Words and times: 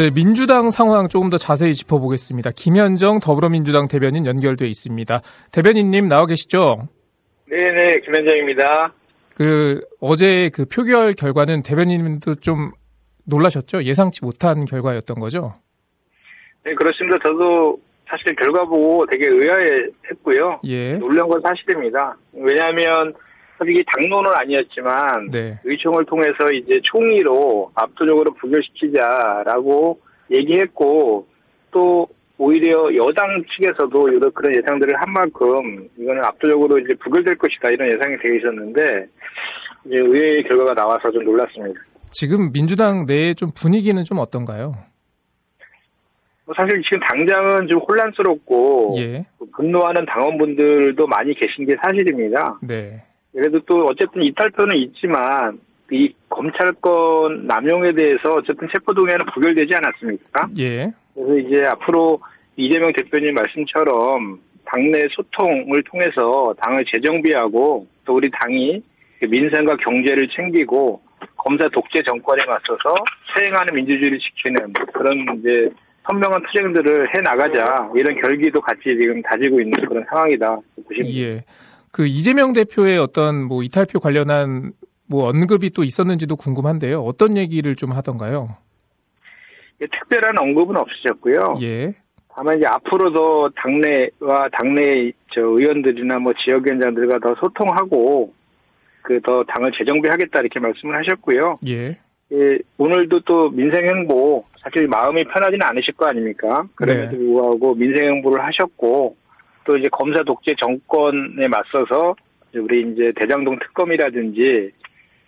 네, 0.00 0.08
민주당 0.08 0.70
상황 0.70 1.08
조금 1.08 1.28
더 1.28 1.36
자세히 1.36 1.74
짚어보겠습니다. 1.74 2.52
김현정 2.56 3.20
더불어민주당 3.20 3.86
대변인 3.86 4.24
연결돼 4.24 4.66
있습니다. 4.66 5.20
대변인님 5.52 6.08
나와 6.08 6.24
계시죠? 6.24 6.88
네 7.46 7.70
네, 7.70 8.00
김현정입니다. 8.00 8.94
그 9.36 9.82
어제 10.00 10.48
그 10.54 10.64
표결 10.64 11.12
결과는 11.12 11.62
대변인님도 11.62 12.36
좀 12.36 12.70
놀라셨죠? 13.26 13.84
예상치 13.84 14.24
못한 14.24 14.64
결과였던 14.64 15.20
거죠? 15.20 15.56
네, 16.64 16.74
그렇습니다. 16.74 17.18
저도 17.22 17.78
사실 18.08 18.34
결과 18.36 18.64
보고 18.64 19.04
되게 19.04 19.26
의아했고요. 19.26 20.60
예. 20.64 20.94
놀란 20.94 21.28
건 21.28 21.42
사실입니다. 21.42 22.16
왜냐하면 22.32 23.12
사실 23.60 23.76
이게 23.76 23.84
당론은 23.86 24.30
아니었지만 24.32 25.30
네. 25.30 25.60
의총을 25.64 26.06
통해서 26.06 26.50
이제 26.50 26.80
총의로 26.82 27.70
압도적으로 27.74 28.32
부결시키자라고 28.32 30.00
얘기했고 30.30 31.26
또 31.70 32.08
오히려 32.38 32.94
여당 32.96 33.44
측에서도 33.54 34.14
여러 34.14 34.30
그런 34.30 34.54
예상들을 34.54 34.98
한 34.98 35.12
만큼 35.12 35.86
이거는 35.98 36.24
압도적으로 36.24 36.78
이제 36.78 36.94
부결될 36.94 37.36
것이다 37.36 37.68
이런 37.68 37.92
예상이 37.92 38.16
되어 38.16 38.34
있었는데 38.34 39.06
이제 39.84 39.96
의외의 39.96 40.44
결과가 40.44 40.72
나와서 40.72 41.10
좀 41.10 41.22
놀랐습니다. 41.24 41.78
지금 42.10 42.50
민주당 42.52 43.04
내에 43.06 43.34
좀 43.34 43.50
분위기는 43.54 44.02
좀 44.04 44.18
어떤가요? 44.20 44.72
뭐 46.46 46.54
사실 46.56 46.80
지금 46.82 46.98
당장은 47.00 47.68
좀 47.68 47.78
혼란스럽고 47.80 48.96
예. 49.00 49.26
분노하는 49.54 50.06
당원분들도 50.06 51.06
많이 51.06 51.34
계신 51.34 51.66
게 51.66 51.76
사실입니다. 51.76 52.58
네. 52.62 53.04
그래도 53.32 53.60
또 53.60 53.86
어쨌든 53.86 54.22
이탈표는 54.22 54.76
있지만 54.76 55.58
이 55.90 56.12
검찰권 56.28 57.46
남용에 57.46 57.92
대해서 57.92 58.36
어쨌든 58.36 58.68
체포동의안은 58.72 59.26
부결되지 59.34 59.74
않았습니까? 59.74 60.48
예. 60.58 60.92
그래서 61.14 61.38
이제 61.38 61.64
앞으로 61.64 62.20
이재명 62.56 62.92
대표님 62.92 63.34
말씀처럼 63.34 64.38
당내 64.66 65.08
소통을 65.10 65.82
통해서 65.84 66.54
당을 66.58 66.84
재정비하고 66.86 67.86
또 68.04 68.14
우리 68.14 68.30
당이 68.30 68.82
민생과 69.22 69.76
경제를 69.76 70.28
챙기고 70.28 71.00
검사 71.36 71.68
독재 71.68 72.02
정권에 72.02 72.44
맞서서 72.46 72.94
세행하는 73.34 73.74
민주주의를 73.74 74.18
지키는 74.18 74.72
그런 74.92 75.38
이제 75.38 75.70
선명한 76.04 76.42
투쟁들을 76.46 77.14
해 77.14 77.20
나가자 77.20 77.90
이런 77.94 78.20
결기도 78.20 78.60
같이 78.60 78.82
지금 78.84 79.20
다지고 79.22 79.60
있는 79.60 79.78
그런 79.86 80.04
상황이다 80.08 80.58
보시면 80.86 81.10
예. 81.12 81.44
그 81.92 82.06
이재명 82.06 82.52
대표의 82.52 82.98
어떤 82.98 83.42
뭐 83.44 83.62
이탈표 83.62 84.00
관련한 84.00 84.72
뭐 85.08 85.28
언급이 85.28 85.70
또 85.70 85.82
있었는지도 85.82 86.36
궁금한데요. 86.36 87.02
어떤 87.02 87.36
얘기를 87.36 87.74
좀 87.76 87.92
하던가요? 87.92 88.56
특별한 89.78 90.38
언급은 90.38 90.76
없으셨고요. 90.76 91.58
예. 91.62 91.94
다만 92.32 92.58
이제 92.58 92.66
앞으로도 92.66 93.50
당내와 93.56 94.48
당내 94.52 95.10
저 95.32 95.40
의원들이나 95.40 96.18
뭐 96.18 96.32
지역위원장들과 96.44 97.18
더 97.18 97.34
소통하고 97.40 98.32
그 99.02 99.20
더 99.24 99.42
당을 99.44 99.72
재정비하겠다 99.72 100.40
이렇게 100.40 100.60
말씀을 100.60 100.96
하셨고요. 100.98 101.56
예. 101.66 101.98
예, 102.32 102.58
오늘도 102.78 103.20
또 103.20 103.50
민생행보 103.50 104.44
사실 104.60 104.86
마음이 104.86 105.24
편하지는 105.24 105.66
않으실 105.66 105.94
거 105.94 106.06
아닙니까? 106.06 106.64
그럼에도 106.76 107.10
네. 107.10 107.16
불구하고 107.16 107.74
민생행보를 107.74 108.44
하셨고 108.44 109.16
또 109.64 109.76
이제 109.76 109.88
검사 109.90 110.22
독재 110.22 110.54
정권에 110.58 111.48
맞서서 111.48 112.16
우리 112.54 112.90
이제 112.92 113.12
대장동 113.16 113.58
특검이라든지 113.58 114.70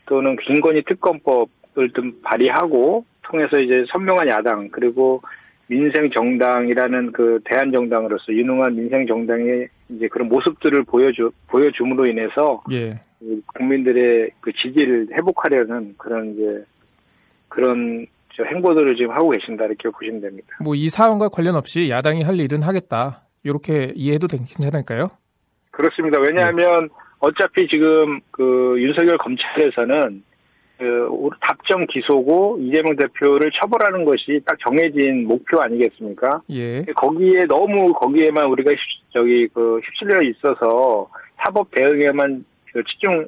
또는 0.06 0.36
김건희 0.36 0.82
특검법을 0.82 1.90
좀 1.94 2.20
발의하고 2.22 3.04
통해서 3.22 3.58
이제 3.58 3.84
선명한 3.92 4.28
야당 4.28 4.68
그리고 4.70 5.22
민생 5.68 6.10
정당이라는 6.10 7.12
그 7.12 7.40
대한 7.44 7.70
정당으로서 7.72 8.32
유능한 8.32 8.74
민생 8.74 9.06
정당의 9.06 9.68
이제 9.90 10.08
그런 10.08 10.28
모습들을 10.28 10.82
보여주 10.84 11.30
보여줌으로 11.48 12.06
인해서 12.06 12.62
예. 12.72 13.00
국민들의 13.54 14.30
그 14.40 14.52
지지를 14.52 15.08
회복하려는 15.12 15.94
그런 15.96 16.34
이제 16.34 16.64
그런 17.48 18.06
저 18.34 18.42
행보들을 18.44 18.96
지금 18.96 19.12
하고 19.12 19.30
계신다 19.30 19.66
이렇게 19.66 19.88
보시면 19.88 20.20
됩니다. 20.20 20.48
뭐 20.60 20.74
이 20.74 20.88
사안과 20.88 21.28
관련 21.28 21.54
없이 21.54 21.88
야당이 21.88 22.22
할 22.22 22.38
일은 22.40 22.62
하겠다. 22.62 23.22
이렇게 23.44 23.92
이해해도 23.94 24.26
괜- 24.28 24.44
괜찮을까요? 24.44 25.08
그렇습니다. 25.70 26.18
왜냐하면 26.18 26.88
어차피 27.18 27.66
지금 27.68 28.20
그 28.30 28.74
윤석열 28.78 29.18
검찰에서는 29.18 30.22
그 30.78 31.08
답정 31.40 31.86
기소고 31.86 32.58
이재명 32.60 32.96
대표를 32.96 33.52
처벌하는 33.52 34.04
것이 34.04 34.40
딱 34.44 34.58
정해진 34.60 35.26
목표 35.28 35.60
아니겠습니까? 35.60 36.42
예. 36.50 36.82
거기에 36.96 37.46
너무 37.46 37.92
거기에만 37.92 38.46
우리가 38.46 38.70
휩- 38.72 38.78
저기 39.12 39.46
그 39.48 39.78
휩쓸려 39.80 40.22
있어서 40.22 41.08
사법 41.36 41.70
대응에만 41.70 42.44
그 42.72 42.82
치중 42.84 43.26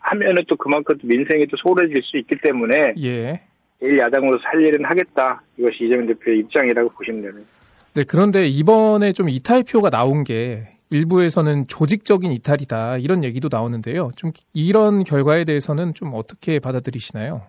하면은 0.00 0.42
또 0.48 0.56
그만큼 0.56 0.96
또 1.00 1.06
민생이 1.06 1.46
또 1.46 1.56
소홀해질 1.56 2.02
수 2.02 2.16
있기 2.18 2.36
때문에 2.40 2.94
예. 2.98 3.40
제일 3.80 3.98
야당으로서 3.98 4.42
할 4.46 4.60
일은 4.62 4.84
하겠다. 4.84 5.42
이것이 5.58 5.84
이재명 5.84 6.06
대표의 6.06 6.38
입장이라고 6.40 6.88
보시면 6.90 7.22
됩니다. 7.22 7.48
네, 7.96 8.04
그런데 8.06 8.46
이번에 8.46 9.14
좀 9.14 9.30
이탈표가 9.30 9.88
나온 9.88 10.22
게 10.22 10.68
일부에서는 10.90 11.66
조직적인 11.66 12.30
이탈이다. 12.30 12.98
이런 12.98 13.24
얘기도 13.24 13.48
나오는데요. 13.50 14.10
좀 14.16 14.32
이런 14.52 15.02
결과에 15.02 15.44
대해서는 15.44 15.94
좀 15.94 16.10
어떻게 16.12 16.58
받아들이시나요? 16.58 17.40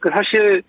그 0.00 0.08
사실 0.08 0.62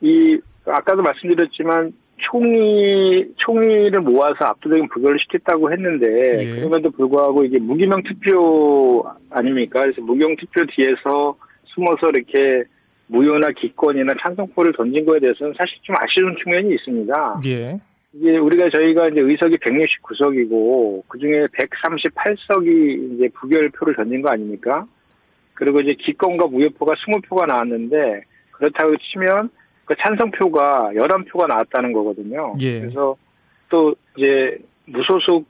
이 0.00 0.40
아까도 0.64 1.02
말씀드렸지만 1.02 1.92
총리 2.16 3.26
총리를 3.36 4.00
모아서 4.00 4.46
압도적인 4.46 4.88
부결을 4.88 5.18
시켰다고 5.20 5.70
했는데 5.70 6.06
예. 6.42 6.54
그럼에도 6.56 6.90
불구하고 6.90 7.44
이게 7.44 7.58
무기명 7.58 8.02
투표 8.04 9.04
아닙니까? 9.28 9.80
그래서 9.80 10.00
무경 10.00 10.36
투표 10.36 10.64
뒤에서 10.74 11.36
숨어서 11.66 12.08
이렇게 12.08 12.64
무효나 13.06 13.50
기권이나 13.52 14.14
찬성표를 14.20 14.72
던진 14.72 15.04
거에 15.04 15.20
대해서는 15.20 15.54
사실 15.56 15.76
좀 15.82 15.96
아쉬운 15.96 16.36
측면이 16.42 16.74
있습니다. 16.74 17.40
예. 17.46 17.78
이게 18.14 18.38
우리가 18.38 18.70
저희가 18.70 19.08
이제 19.08 19.20
의석이 19.20 19.56
169석이고 19.58 21.02
그 21.08 21.18
중에 21.18 21.46
138석이 21.48 23.14
이제 23.14 23.28
부결표를 23.34 23.96
던진 23.96 24.22
거 24.22 24.30
아닙니까? 24.30 24.86
그리고 25.54 25.80
이제 25.80 25.94
기권과 25.98 26.46
무효표가 26.46 26.94
20표가 26.94 27.46
나왔는데 27.46 28.22
그렇다고 28.52 28.96
치면 28.96 29.50
그 29.84 29.94
찬성표가 29.98 30.92
11표가 30.94 31.48
나왔다는 31.48 31.92
거거든요. 31.92 32.54
예. 32.60 32.80
그래서 32.80 33.16
또 33.68 33.94
이제 34.16 34.58
무소속 34.86 35.46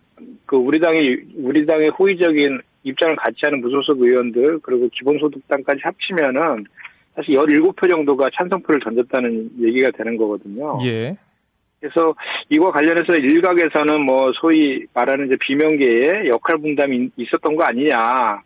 그 0.46 0.56
우리 0.56 0.80
당의 0.80 1.22
우리 1.36 1.66
당의 1.66 1.90
호의적인 1.90 2.60
입장을 2.84 3.16
같이 3.16 3.38
하는 3.42 3.60
무소속 3.60 4.00
의원들 4.00 4.60
그리고 4.60 4.88
기본소득당까지 4.92 5.80
합치면은 5.82 6.64
사실 7.14 7.36
17표 7.36 7.88
정도가 7.88 8.30
찬성표를 8.34 8.80
던졌다는 8.80 9.50
얘기가 9.60 9.90
되는 9.92 10.16
거거든요. 10.16 10.78
예. 10.84 11.16
그래서 11.80 12.14
이와 12.48 12.72
관련해서 12.72 13.14
일각에서는 13.14 14.00
뭐 14.00 14.32
소위 14.40 14.86
말하는 14.94 15.26
이제 15.26 15.36
비명계의 15.40 16.28
역할 16.28 16.56
분담이 16.58 17.10
있었던 17.16 17.56
거 17.56 17.64
아니냐. 17.64 18.40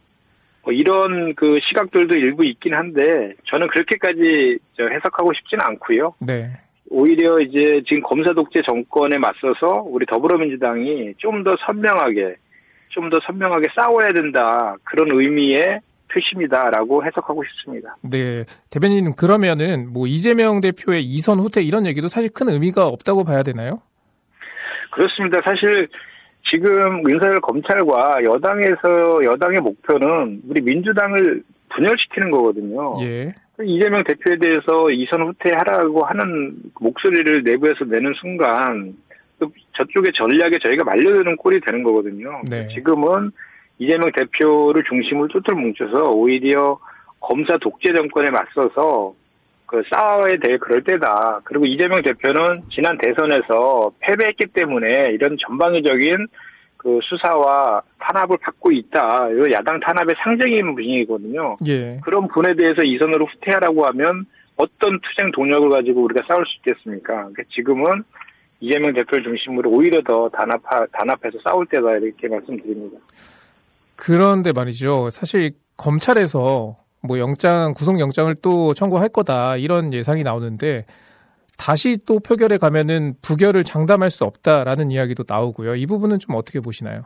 뭐 0.64 0.72
이런 0.72 1.34
그 1.34 1.60
시각들도 1.62 2.14
일부 2.16 2.44
있긴 2.44 2.74
한데 2.74 3.34
저는 3.46 3.68
그렇게까지 3.68 4.58
저 4.76 4.86
해석하고 4.88 5.32
싶지는 5.34 5.64
않고요. 5.64 6.14
네. 6.20 6.50
오히려 6.90 7.38
이제 7.40 7.82
지금 7.86 8.02
검사 8.02 8.32
독재 8.32 8.62
정권에 8.62 9.18
맞서서 9.18 9.84
우리 9.86 10.04
더불어민주당이 10.06 11.14
좀 11.18 11.44
더 11.44 11.56
선명하게 11.64 12.36
좀 12.88 13.10
더 13.10 13.20
선명하게 13.20 13.68
싸워야 13.74 14.12
된다 14.12 14.74
그런 14.84 15.10
의미의 15.12 15.80
표심이다라고 16.12 17.04
해석하고 17.04 17.42
싶습니다. 17.44 17.96
네. 18.02 18.44
대변인 18.70 19.14
그러면은 19.14 19.92
뭐 19.92 20.06
이재명 20.06 20.60
대표의 20.60 21.04
이선 21.04 21.38
후퇴 21.38 21.62
이런 21.62 21.86
얘기도 21.86 22.08
사실 22.08 22.30
큰 22.32 22.48
의미가 22.48 22.86
없다고 22.86 23.24
봐야 23.24 23.42
되나요? 23.42 23.80
그렇습니다. 24.90 25.40
사실 25.42 25.88
지금 26.50 27.08
윤석열 27.08 27.40
검찰과 27.40 28.24
여당에서 28.24 29.24
여당의 29.24 29.60
목표는 29.60 30.40
우리 30.48 30.60
민주당을 30.60 31.42
분열시키는 31.70 32.30
거거든요. 32.30 32.96
예. 33.02 33.34
이재명 33.62 34.04
대표에 34.04 34.38
대해서 34.38 34.90
이선 34.90 35.22
후퇴하라고 35.22 36.04
하는 36.04 36.56
목소리를 36.80 37.42
내부에서 37.42 37.84
내는 37.84 38.14
순간 38.14 38.94
또 39.38 39.50
저쪽의 39.76 40.12
전략에 40.14 40.58
저희가 40.60 40.84
말려드는 40.84 41.36
꼴이 41.36 41.60
되는 41.60 41.82
거거든요. 41.82 42.42
네. 42.48 42.68
지금은 42.68 43.30
이재명 43.78 44.10
대표를 44.12 44.84
중심으로 44.84 45.28
뚜틀 45.28 45.54
뭉쳐서 45.54 46.10
오히려 46.10 46.78
검사 47.20 47.56
독재 47.58 47.92
정권에 47.92 48.30
맞서서 48.30 49.14
그 49.66 49.82
싸워야 49.90 50.38
될 50.38 50.58
그럴 50.58 50.82
때다. 50.82 51.40
그리고 51.44 51.66
이재명 51.66 52.02
대표는 52.02 52.62
지난 52.70 52.96
대선에서 52.98 53.92
패배했기 54.00 54.46
때문에 54.46 55.10
이런 55.12 55.36
전방위적인 55.46 56.26
그 56.78 57.00
수사와 57.02 57.82
탄압을 57.98 58.38
받고 58.38 58.72
있다. 58.72 59.30
이거 59.30 59.50
야당 59.52 59.78
탄압의 59.80 60.16
상징인 60.22 60.74
분이거든요. 60.74 61.56
예. 61.66 62.00
그런 62.02 62.28
분에 62.28 62.54
대해서 62.54 62.82
이선으로 62.82 63.26
후퇴하라고 63.26 63.86
하면 63.86 64.24
어떤 64.56 64.98
투쟁 65.00 65.32
동력을 65.32 65.68
가지고 65.68 66.02
우리가 66.04 66.22
싸울 66.26 66.46
수 66.46 66.56
있겠습니까? 66.58 67.14
그러니까 67.14 67.42
지금은 67.50 68.04
이재명 68.60 68.92
대표를 68.92 69.22
중심으로 69.22 69.70
오히려 69.70 70.02
더 70.02 70.28
단합하, 70.30 70.86
단합해서 70.92 71.38
싸울 71.44 71.66
때다 71.66 71.96
이렇게 71.98 72.28
말씀드립니다. 72.28 72.98
그런데 73.98 74.52
말이죠. 74.52 75.10
사실 75.10 75.50
검찰에서 75.76 76.76
뭐 77.02 77.18
영장 77.18 77.74
구속 77.74 77.98
영장을 77.98 78.32
또 78.42 78.72
청구할 78.72 79.08
거다 79.08 79.56
이런 79.56 79.92
예상이 79.92 80.22
나오는데 80.22 80.84
다시 81.58 81.98
또 82.06 82.20
표결에 82.20 82.58
가면은 82.58 83.14
부결을 83.20 83.64
장담할 83.64 84.10
수 84.10 84.24
없다라는 84.24 84.92
이야기도 84.92 85.24
나오고요. 85.28 85.74
이 85.74 85.86
부분은 85.86 86.20
좀 86.20 86.36
어떻게 86.36 86.60
보시나요? 86.60 87.02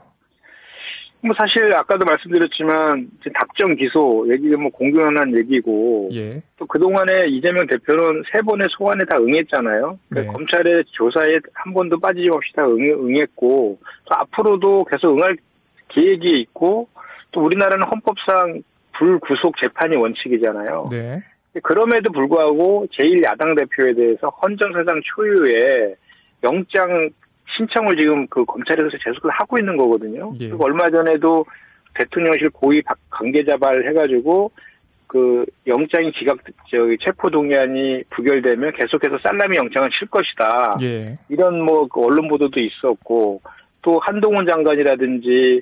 뭐 1.25 1.35
사실 1.37 1.73
아까도 1.73 2.05
말씀드렸지만 2.05 3.09
답정 3.35 3.77
기소 3.77 4.27
얘기가 4.29 4.59
뭐 4.59 4.71
공공연한 4.71 5.35
얘기고 5.37 6.11
예. 6.13 6.43
또 6.59 6.67
그동안에 6.67 7.29
이재명 7.29 7.67
대표는 7.69 8.25
세 8.31 8.43
번의 8.43 8.69
소환에 8.77 9.05
다 9.05 9.17
응했잖아요. 9.17 9.99
네. 10.11 10.27
검찰의 10.27 10.85
조사에 10.91 11.39
한 11.55 11.73
번도 11.73 12.01
빠짐없이 12.01 12.53
다 12.55 12.67
응, 12.67 13.17
했고 13.21 13.79
또 14.05 14.15
앞으로도 14.15 14.85
계속 14.91 15.17
응할 15.17 15.37
계획이 15.95 16.41
있고 16.41 16.89
또 17.33 17.43
우리나라는 17.43 17.87
헌법상 17.87 18.63
불구속 18.93 19.57
재판이 19.59 19.97
원칙이잖아요. 19.97 20.87
네. 20.91 21.21
그럼에도 21.63 22.11
불구하고 22.11 22.87
제1야당 22.93 23.57
대표에 23.57 23.95
대해서 23.95 24.29
헌정사상 24.29 25.01
초유의 25.05 25.95
영장 26.45 27.11
신청을 27.57 27.97
지금 27.97 28.27
그 28.29 28.45
검찰에서 28.45 28.89
계속 29.05 29.29
하고 29.29 29.59
있는 29.59 29.77
거거든요. 29.77 30.33
예. 30.41 30.49
그리고 30.49 30.65
얼마 30.65 30.91
전에도 30.91 31.45
대통령실 31.95 32.51
고위 32.51 32.83
관계자발 33.11 33.87
해가지고 33.89 34.51
그 35.07 35.45
영장이 35.67 36.11
기각 36.13 36.39
저기 36.71 36.97
체포 37.03 37.29
동의안이 37.29 38.05
부결되면 38.09 38.73
계속해서 38.73 39.19
살라미 39.19 39.59
영장을 39.59 39.91
칠 39.91 40.09
것이다. 40.09 40.79
예. 40.81 41.19
이런 41.29 41.61
뭐그 41.61 42.03
언론 42.03 42.29
보도도 42.29 42.59
있었고 42.59 43.43
또 43.83 43.99
한동훈 43.99 44.47
장관이라든지 44.47 45.61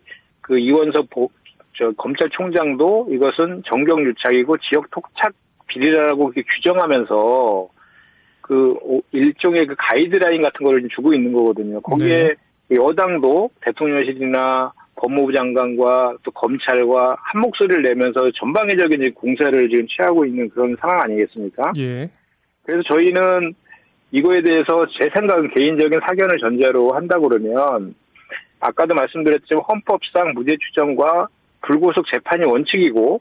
그 0.51 0.59
이원석 0.59 1.09
보, 1.11 1.31
저 1.75 1.93
검찰총장도 1.93 3.11
이것은 3.13 3.63
정경 3.67 4.03
유착이고 4.05 4.57
지역 4.59 4.91
토착 4.91 5.33
비리라고 5.69 6.33
규정하면서 6.33 7.69
그 8.41 8.77
일종의 9.13 9.69
그 9.69 9.77
가이드라인 9.79 10.43
같은 10.43 10.65
거를 10.65 10.89
주고 10.89 11.15
있는 11.15 11.33
거거든요. 11.33 11.81
거기에 11.83 12.35
네. 12.69 12.77
여당도 12.77 13.51
대통령실이나 13.61 14.73
법무부 14.97 15.33
장관과 15.33 16.17
또 16.25 16.33
검찰과 16.33 17.17
한 17.21 17.41
목소리를 17.43 17.83
내면서 17.83 18.29
전방위적인 18.33 19.15
공세를 19.15 19.69
지금 19.69 19.87
취하고 19.87 20.25
있는 20.27 20.49
그런 20.49 20.75
상황 20.81 21.03
아니겠습니까? 21.03 21.75
예. 21.79 22.11
그래서 22.65 22.83
저희는 22.89 23.55
이거에 24.11 24.43
대해서 24.43 24.85
제 24.99 25.09
생각은 25.11 25.51
개인적인 25.55 26.01
사견을 26.01 26.39
전제로 26.41 26.93
한다 26.93 27.21
그러면 27.21 27.95
아까도 28.61 28.95
말씀드렸지만 28.95 29.63
헌법상 29.67 30.35
무죄 30.35 30.57
추정과 30.57 31.29
불구속 31.63 32.07
재판이 32.11 32.45
원칙이고 32.45 33.21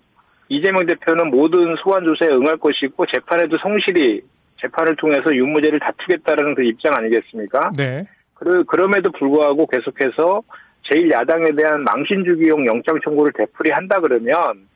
이재명 0.50 0.86
대표는 0.86 1.30
모든 1.30 1.76
소환 1.78 2.04
조사에 2.04 2.30
응할 2.30 2.58
것이고 2.58 3.06
재판에도 3.06 3.58
성실히 3.60 4.22
재판을 4.62 4.96
통해서 4.96 5.34
유무죄를 5.34 5.80
다투겠다라는 5.80 6.56
그 6.56 6.64
입장 6.64 6.94
아니겠습니까? 6.96 7.72
네. 7.78 8.06
그러, 8.34 8.64
그럼에도 8.64 9.12
불구하고 9.12 9.68
계속해서 9.68 10.42
제1야당에 10.90 11.56
대한 11.56 11.84
망신 11.84 12.24
주기용 12.26 12.66
영장 12.66 13.00
청구를 13.04 13.32
되풀이한다 13.34 14.00
그러면 14.02 14.68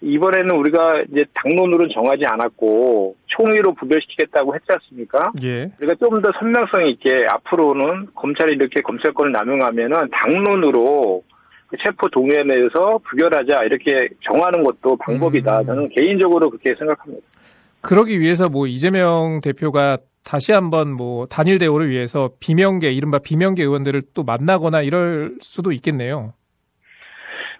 이번에는 0.00 0.54
우리가 0.54 1.02
이제 1.10 1.24
당론으로 1.34 1.88
정하지 1.88 2.24
않았고 2.24 3.16
총의로 3.26 3.74
부결시키겠다고 3.74 4.54
했지 4.54 4.66
않습니까? 4.70 5.32
예. 5.42 5.70
우리가 5.80 5.94
좀더 5.96 6.32
선명성 6.38 6.86
있게 6.88 7.26
앞으로는 7.26 8.08
검찰이 8.14 8.54
이렇게 8.54 8.80
검찰권을 8.82 9.32
남용하면은 9.32 10.08
당론으로 10.10 11.22
그 11.68 11.76
체포 11.82 12.08
동의에 12.08 12.44
대해서 12.44 12.98
부결하자 13.08 13.64
이렇게 13.64 14.08
정하는 14.24 14.62
것도 14.64 14.96
방법이다. 14.96 15.60
음. 15.60 15.66
저는 15.66 15.88
개인적으로 15.90 16.50
그렇게 16.50 16.74
생각합니다. 16.76 17.26
그러기 17.80 18.20
위해서 18.20 18.48
뭐 18.48 18.66
이재명 18.66 19.40
대표가 19.42 19.98
다시 20.24 20.52
한번 20.52 20.92
뭐 20.92 21.26
단일 21.26 21.58
대우를 21.58 21.90
위해서 21.90 22.30
비명계 22.40 22.90
이른바 22.92 23.18
비명계 23.18 23.62
의원들을 23.62 24.02
또 24.14 24.24
만나거나 24.24 24.82
이럴 24.82 25.36
수도 25.40 25.72
있겠네요. 25.72 26.32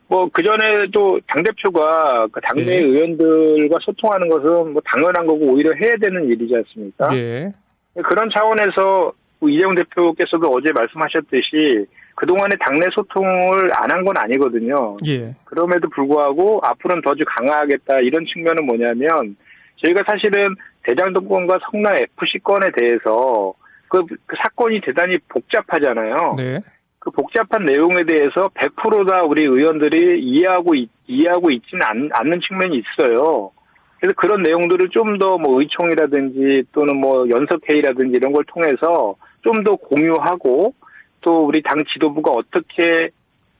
뭐 0.09 0.29
그전에도 0.33 1.21
당 1.27 1.43
대표가 1.43 2.27
그 2.33 2.41
당내 2.41 2.67
예. 2.67 2.79
의원들과 2.79 3.79
소통하는 3.83 4.29
것은 4.29 4.73
뭐 4.73 4.83
당연한 4.85 5.27
거고 5.27 5.53
오히려 5.53 5.73
해야 5.75 5.97
되는 5.97 6.25
일이지 6.27 6.55
않습니까? 6.57 7.15
예. 7.17 7.53
그런 8.05 8.31
차원에서 8.31 9.13
뭐 9.41 9.49
이재용 9.51 9.75
대표께서도 9.75 10.53
어제 10.53 10.73
말씀하셨듯이 10.73 11.87
그동안에 12.17 12.57
당내 12.61 12.87
소통을 12.93 13.71
안 13.75 13.91
한 13.91 14.05
건 14.05 14.17
아니거든요. 14.17 14.97
예. 15.07 15.35
그럼에도 15.45 15.89
불구하고 15.91 16.61
앞으로는 16.65 17.03
더 17.03 17.15
강화하겠다 17.27 18.01
이런 18.01 18.25
측면은 18.25 18.65
뭐냐면 18.65 19.37
저희가 19.77 20.03
사실은 20.05 20.55
대장동권과 20.85 21.61
성남 21.71 21.97
FC 21.97 22.39
건에 22.43 22.71
대해서 22.73 23.53
그, 23.89 24.05
그 24.27 24.37
사건이 24.43 24.81
대단히 24.81 25.19
복잡하잖아요. 25.29 26.35
네. 26.37 26.61
그 27.11 27.23
복잡한 27.23 27.65
내용에 27.65 28.05
대해서 28.05 28.49
100%다 28.55 29.23
우리 29.23 29.43
의원들이 29.45 30.21
이해하고 30.23 30.75
있, 30.75 30.91
이해하고 31.07 31.51
있지는 31.51 31.83
않, 31.85 32.09
않는 32.13 32.41
측면이 32.41 32.77
있어요. 32.79 33.51
그래서 34.01 34.15
그런 34.17 34.43
내용들을 34.43 34.91
좀 34.91 35.19
더 35.19 35.39
뭐 35.39 35.61
의총이라든지 35.61 36.65
또는 36.73 36.97
뭐 36.97 37.29
연석회의라든지 37.29 38.17
이런 38.17 38.33
걸 38.33 38.45
통해서 38.45 39.17
좀 39.43 39.65
더 39.65 39.77
공유하고 39.77 40.75
또 41.21 41.47
우리 41.47 41.63
당 41.63 41.85
지도부가 41.93 42.31
어떻게 42.31 43.11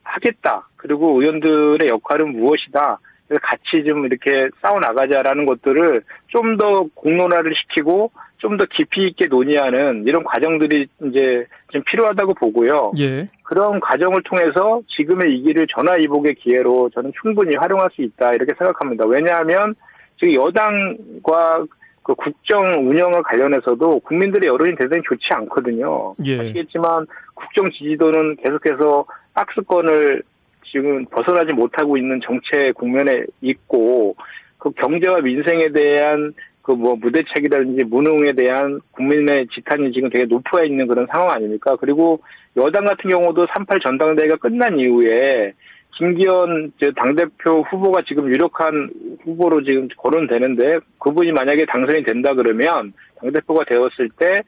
하겠다. 0.03 0.67
그리고 0.77 1.21
의원들의 1.21 1.87
역할은 1.89 2.31
무엇이다. 2.31 2.99
그래서 3.27 3.41
같이 3.43 3.83
좀 3.85 4.05
이렇게 4.05 4.49
싸워 4.61 4.79
나가자라는 4.79 5.45
것들을 5.45 6.03
좀 6.27 6.57
더 6.57 6.85
공론화를 6.95 7.53
시키고 7.55 8.11
좀 8.39 8.57
더 8.57 8.65
깊이 8.65 9.07
있게 9.07 9.27
논의하는 9.27 10.05
이런 10.05 10.23
과정들이 10.23 10.87
이제 11.03 11.45
좀 11.71 11.81
필요하다고 11.85 12.33
보고요. 12.33 12.91
예. 12.99 13.29
그런 13.43 13.79
과정을 13.79 14.23
통해서 14.23 14.81
지금의 14.87 15.37
이 15.37 15.43
길을 15.43 15.67
전화위복의 15.67 16.35
기회로 16.35 16.89
저는 16.93 17.11
충분히 17.21 17.55
활용할 17.55 17.89
수 17.91 18.01
있다 18.01 18.33
이렇게 18.33 18.53
생각합니다. 18.57 19.05
왜냐하면 19.05 19.75
지금 20.17 20.33
여당과 20.33 21.65
그 22.03 22.15
국정 22.15 22.89
운영과 22.89 23.21
관련해서도 23.21 23.99
국민들의 23.99 24.47
여론이 24.49 24.75
대단히 24.75 25.01
좋지 25.03 25.27
않거든요. 25.31 26.15
예. 26.25 26.39
아시겠지만 26.39 27.05
국정 27.35 27.69
지지도는 27.71 28.37
계속해서 28.37 29.05
박스권을 29.33 30.23
지금 30.71 31.05
벗어나지 31.05 31.51
못하고 31.51 31.97
있는 31.97 32.19
정체 32.23 32.71
국면에 32.73 33.23
있고 33.41 34.15
그 34.57 34.71
경제와 34.71 35.21
민생에 35.21 35.69
대한 35.69 36.33
그 36.69 36.75
뭐 36.75 36.95
무대책이라든지 36.95 37.83
무능에 37.85 38.33
대한 38.33 38.79
국민의 38.91 39.47
지탄이 39.47 39.91
지금 39.91 40.09
되게 40.09 40.25
높아 40.25 40.63
있는 40.63 40.87
그런 40.87 41.07
상황 41.07 41.31
아닙니까? 41.31 41.75
그리고 41.77 42.21
여당 42.57 42.85
같은 42.85 43.09
경우도 43.09 43.47
38 43.47 43.79
전당대회가 43.79 44.35
끝난 44.37 44.77
이후에 44.77 45.53
김기현 45.97 46.71
당대표 46.95 47.63
후보가 47.63 48.03
지금 48.07 48.29
유력한 48.29 48.89
후보로 49.23 49.63
지금 49.63 49.87
거론되는데 49.97 50.79
그분이 50.99 51.31
만약에 51.31 51.65
당선이 51.65 52.03
된다 52.03 52.33
그러면 52.35 52.93
당대표가 53.19 53.65
되었을 53.65 54.09
때 54.17 54.43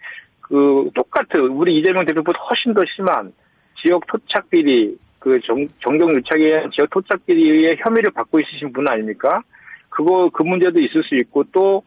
그 0.52 0.90
똑같은 0.94 1.40
우리 1.48 1.78
이재명 1.80 2.04
대표보다 2.04 2.38
훨씬 2.40 2.74
더 2.74 2.84
심한 2.94 3.32
지역 3.82 4.06
토착 4.08 4.50
비리 4.50 4.98
그 5.18 5.40
정, 5.46 5.66
정경 5.82 6.14
유착에 6.14 6.68
지역 6.74 6.90
토착 6.90 7.26
비리의 7.26 7.78
혐의를 7.80 8.12
받고 8.12 8.42
있으신 8.42 8.74
분 8.74 8.86
아닙니까? 8.90 9.42
그거 9.88 10.30
그 10.34 10.44
문제도 10.44 10.78
있을 10.78 11.04
수 11.04 11.16
있고 11.16 11.46
또 11.54 11.84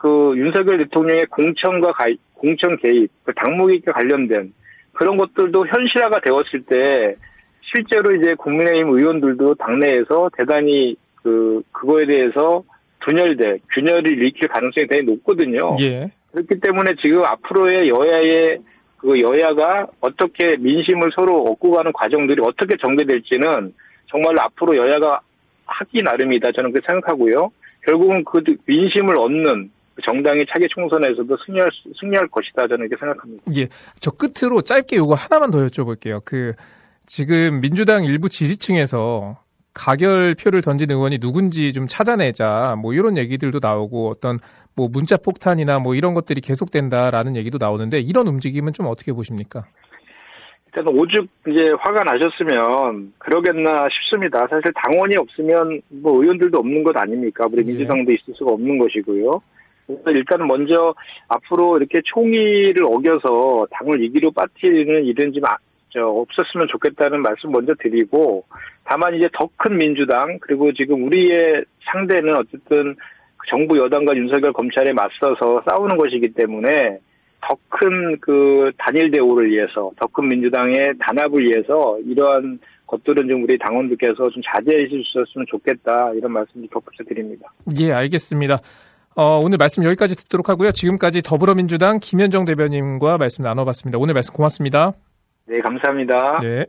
그 0.00 0.32
윤석열 0.34 0.78
대통령의 0.78 1.26
공천과 1.26 1.92
가, 1.92 2.06
공천 2.32 2.78
개입, 2.78 3.10
그 3.22 3.34
당무기과 3.34 3.92
관련된 3.92 4.54
그런 4.94 5.18
것들도 5.18 5.66
현실화가 5.66 6.20
되었을 6.20 6.62
때 6.66 7.16
실제로 7.60 8.14
이제 8.14 8.34
국민의힘 8.34 8.88
의원들도 8.88 9.56
당내에서 9.56 10.30
대단히 10.34 10.96
그 11.16 11.62
그거에 11.70 12.06
대해서 12.06 12.62
분열돼 13.00 13.58
균열을 13.74 14.06
일으킬 14.06 14.48
가능성이 14.48 14.86
대단히 14.86 15.02
높거든요. 15.02 15.76
예. 15.80 16.10
그렇기 16.32 16.60
때문에 16.60 16.94
지금 17.02 17.22
앞으로의 17.24 17.90
여야의 17.90 18.58
그 18.96 19.20
여야가 19.20 19.86
어떻게 20.00 20.56
민심을 20.56 21.10
서로 21.14 21.44
얻고 21.44 21.72
가는 21.72 21.92
과정들이 21.92 22.40
어떻게 22.42 22.78
전개될지는 22.78 23.74
정말 24.06 24.38
앞으로 24.38 24.78
여야가 24.78 25.20
하기 25.66 26.02
나름이다 26.02 26.52
저는 26.52 26.72
그렇게 26.72 26.86
생각하고요. 26.86 27.50
결국은 27.84 28.24
그 28.24 28.42
민심을 28.64 29.18
얻는 29.18 29.70
정당이 30.04 30.46
차기 30.50 30.66
총선에서도 30.68 31.36
승리할 31.46 31.70
승리할 32.00 32.28
것이다 32.28 32.68
저는 32.68 32.86
이렇게 32.86 32.96
생각합니다. 32.98 33.44
예, 33.56 33.68
저 34.00 34.10
끝으로 34.10 34.62
짧게 34.62 34.96
요거 34.96 35.14
하나만 35.14 35.50
더 35.50 35.58
여쭤볼게요. 35.66 36.20
그 36.24 36.52
지금 37.06 37.60
민주당 37.60 38.04
일부 38.04 38.28
지지층에서 38.28 39.38
가결표를 39.74 40.62
던진 40.62 40.90
의원이 40.90 41.18
누군지 41.18 41.72
좀 41.72 41.86
찾아내자 41.86 42.76
뭐 42.80 42.92
이런 42.92 43.16
얘기들도 43.16 43.60
나오고 43.62 44.10
어떤 44.10 44.38
뭐 44.74 44.88
문자 44.90 45.16
폭탄이나 45.16 45.78
뭐 45.78 45.94
이런 45.94 46.12
것들이 46.12 46.40
계속된다라는 46.40 47.36
얘기도 47.36 47.58
나오는데 47.60 48.00
이런 48.00 48.26
움직임은 48.26 48.72
좀 48.72 48.86
어떻게 48.86 49.12
보십니까? 49.12 49.64
일단 50.66 50.86
오죽 50.86 51.26
이제 51.48 51.70
화가 51.80 52.04
나셨으면 52.04 53.12
그러겠나 53.18 53.88
싶습니다. 53.90 54.46
사실 54.46 54.72
당원이 54.74 55.16
없으면 55.16 55.82
뭐 55.88 56.22
의원들도 56.22 56.56
없는 56.58 56.84
것 56.84 56.96
아닙니까? 56.96 57.46
우리 57.46 57.64
네. 57.64 57.72
민주당도 57.72 58.12
있을 58.12 58.34
수가 58.34 58.52
없는 58.52 58.78
것이고요. 58.78 59.40
일단은 60.06 60.46
먼저 60.46 60.94
앞으로 61.28 61.78
이렇게 61.78 62.00
총의를 62.04 62.84
어겨서 62.84 63.66
당을 63.72 64.02
이기로 64.04 64.30
빠뜨리는 64.32 65.04
일은 65.04 65.32
좀 65.32 65.44
아, 65.44 65.56
저, 65.90 66.06
없었으면 66.06 66.68
좋겠다는 66.68 67.20
말씀 67.20 67.50
먼저 67.50 67.74
드리고 67.78 68.44
다만 68.84 69.14
이제 69.14 69.28
더 69.32 69.48
큰 69.56 69.76
민주당 69.76 70.38
그리고 70.40 70.72
지금 70.72 71.04
우리의 71.04 71.64
상대는 71.90 72.36
어쨌든 72.36 72.94
정부 73.48 73.78
여당과 73.78 74.16
윤석열 74.16 74.52
검찰에 74.52 74.92
맞서서 74.92 75.62
싸우는 75.64 75.96
것이기 75.96 76.34
때문에 76.34 76.98
더 77.42 77.56
큰 77.70 78.18
그 78.20 78.70
단일 78.78 79.10
대우를 79.10 79.50
위해서 79.50 79.90
더 79.96 80.06
큰 80.08 80.28
민주당의 80.28 80.94
단합을 81.00 81.42
위해서 81.42 81.98
이러한 82.06 82.60
것들은 82.86 83.28
좀 83.28 83.44
우리 83.44 83.56
당원들께서 83.58 84.30
좀 84.30 84.42
자제해 84.44 84.88
주셨으면 84.88 85.46
좋겠다 85.48 86.12
이런 86.14 86.32
말씀 86.32 86.66
덧붙여 86.68 87.04
드립니다. 87.04 87.48
예, 87.80 87.92
알겠습니다. 87.92 88.58
어, 89.16 89.38
오늘 89.38 89.58
말씀 89.58 89.82
여기까지 89.84 90.16
듣도록 90.16 90.48
하고요. 90.48 90.70
지금까지 90.70 91.22
더불어민주당 91.22 91.98
김현정 92.00 92.44
대변인과 92.44 93.18
말씀 93.18 93.42
나눠봤습니다. 93.42 93.98
오늘 93.98 94.14
말씀 94.14 94.32
고맙습니다. 94.32 94.92
네, 95.46 95.60
감사합니다. 95.60 96.40
네. 96.40 96.66